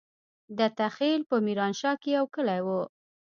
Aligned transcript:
دته 0.57 0.85
خېل 0.95 1.21
په 1.29 1.35
ميرانشاه 1.45 1.93
کې 2.01 2.09
يو 2.17 2.25
کلی 2.35 2.59
وو. 2.65 2.81